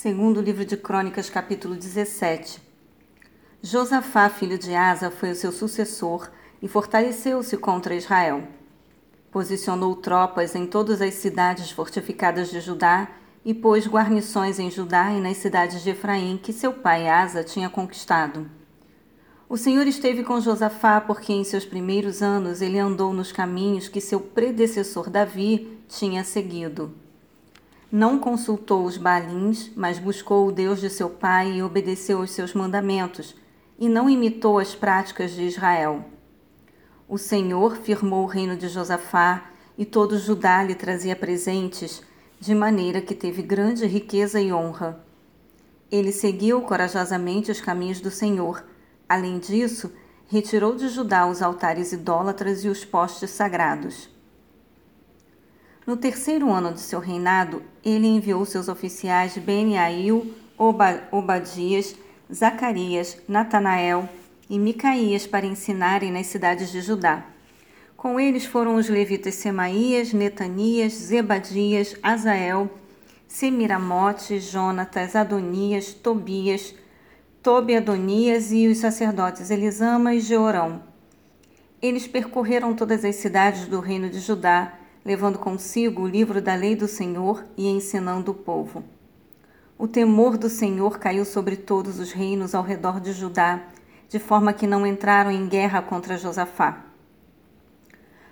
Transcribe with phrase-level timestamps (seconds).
[0.00, 2.62] Segundo livro de Crônicas, capítulo 17.
[3.60, 6.30] Josafá, filho de Asa, foi o seu sucessor
[6.62, 8.46] e fortaleceu-se contra Israel.
[9.32, 13.08] Posicionou tropas em todas as cidades fortificadas de Judá
[13.44, 17.68] e pôs guarnições em Judá e nas cidades de Efraim que seu pai Asa tinha
[17.68, 18.48] conquistado.
[19.48, 24.00] O Senhor esteve com Josafá porque em seus primeiros anos ele andou nos caminhos que
[24.00, 27.07] seu predecessor Davi tinha seguido.
[27.90, 32.52] Não consultou os Balins, mas buscou o Deus de seu pai e obedeceu aos seus
[32.52, 33.34] mandamentos,
[33.78, 36.04] e não imitou as práticas de Israel.
[37.08, 42.02] O Senhor firmou o reino de Josafá, e todo Judá lhe trazia presentes,
[42.38, 45.02] de maneira que teve grande riqueza e honra.
[45.90, 48.62] Ele seguiu corajosamente os caminhos do Senhor.
[49.08, 49.90] Além disso,
[50.26, 54.10] retirou de Judá os altares idólatras e os postes sagrados.
[55.88, 60.34] No terceiro ano de seu reinado, ele enviou seus oficiais Beniail,
[61.10, 61.96] Obadias,
[62.30, 64.06] Zacarias, Natanael
[64.50, 67.24] e Micaías para ensinarem nas cidades de Judá.
[67.96, 72.70] Com eles foram os levitas Semaías, Netanias, Zebadias, Azael,
[73.26, 76.74] Semiramote, Jonatas, Adonias, Tobias,
[77.42, 80.82] Tobi Adonias e os sacerdotes Elisama e Jeorão.
[81.80, 84.74] Eles percorreram todas as cidades do reino de Judá,
[85.08, 88.84] levando consigo o livro da lei do Senhor e ensinando o povo.
[89.78, 93.62] O temor do Senhor caiu sobre todos os reinos ao redor de Judá,
[94.06, 96.84] de forma que não entraram em guerra contra Josafá.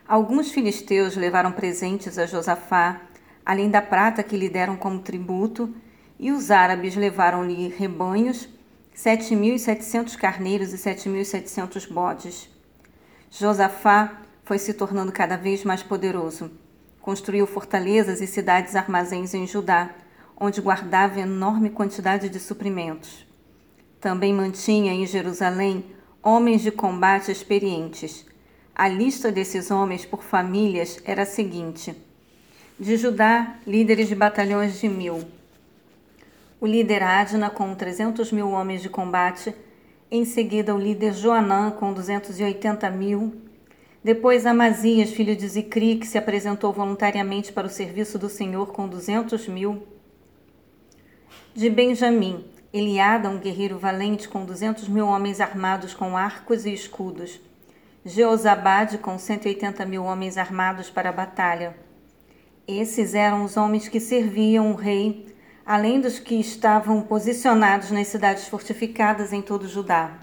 [0.06, 3.00] Alguns filisteus levaram presentes a Josafá,
[3.42, 5.74] além da prata que lhe deram como tributo,
[6.18, 8.50] e os árabes levaram-lhe rebanhos,
[8.92, 12.50] sete mil e setecentos carneiros e sete mil e setecentos bodes.
[13.30, 16.50] Josafá foi se tornando cada vez mais poderoso.
[17.06, 19.90] Construiu fortalezas e cidades armazéns em Judá,
[20.36, 23.24] onde guardava enorme quantidade de suprimentos.
[24.00, 25.84] Também mantinha em Jerusalém
[26.20, 28.26] homens de combate experientes.
[28.74, 31.94] A lista desses homens por famílias era a seguinte:
[32.76, 35.22] de Judá, líderes de batalhões de mil.
[36.60, 39.54] O líder Adna, com 300 mil homens de combate.
[40.10, 43.45] Em seguida, o líder Joanã, com 280 mil.
[44.06, 48.86] Depois Amazias, filho de Zicri, que se apresentou voluntariamente para o serviço do Senhor com
[48.86, 49.82] duzentos mil.
[51.52, 57.40] De Benjamim, Eliada, um guerreiro valente com duzentos mil homens armados com arcos e escudos.
[58.04, 61.76] Jeozabade, com cento e oitenta mil homens armados para a batalha.
[62.64, 65.34] Esses eram os homens que serviam o rei,
[65.66, 70.14] além dos que estavam posicionados nas cidades fortificadas em todo Judá.